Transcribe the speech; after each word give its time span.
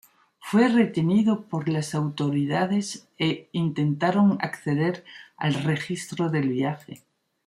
Fue 0.39 0.67
retenido 0.67 1.43
por 1.47 1.69
las 1.69 1.93
autoridades 1.93 3.07
e 3.19 3.49
intentaron 3.51 4.39
acceder 4.41 5.05
al 5.37 5.53
registro 5.53 6.29
del 6.29 6.49
viaje. 6.49 7.03